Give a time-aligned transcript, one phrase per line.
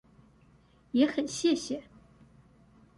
[0.93, 1.83] 也很謝謝